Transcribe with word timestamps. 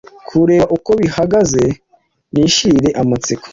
kureba 0.27 0.65
uko 0.75 0.91
bihagaze 1.01 1.63
nishirire 2.33 2.89
amatsiko. 3.01 3.47